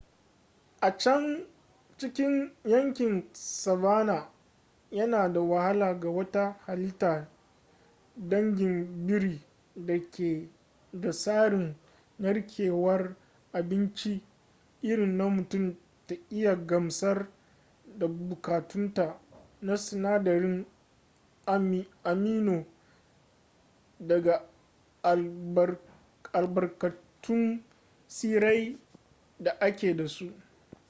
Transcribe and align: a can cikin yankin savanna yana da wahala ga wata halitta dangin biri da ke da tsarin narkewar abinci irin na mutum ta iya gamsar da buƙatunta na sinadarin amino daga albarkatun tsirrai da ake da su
a 0.83 0.91
can 0.91 1.47
cikin 1.97 2.51
yankin 2.65 3.23
savanna 3.33 4.27
yana 4.91 5.33
da 5.33 5.39
wahala 5.41 5.93
ga 5.99 6.09
wata 6.09 6.55
halitta 6.65 7.27
dangin 8.15 9.07
biri 9.07 9.41
da 9.75 9.99
ke 10.11 10.49
da 10.93 11.09
tsarin 11.11 11.75
narkewar 12.19 13.15
abinci 13.53 14.23
irin 14.81 15.17
na 15.17 15.29
mutum 15.29 15.75
ta 16.07 16.15
iya 16.31 16.55
gamsar 16.55 17.27
da 17.97 18.07
buƙatunta 18.07 19.19
na 19.61 19.77
sinadarin 19.77 20.65
amino 22.03 22.65
daga 23.99 24.45
albarkatun 26.31 27.63
tsirrai 28.07 28.77
da 29.39 29.51
ake 29.59 29.93
da 29.95 30.07
su 30.07 30.31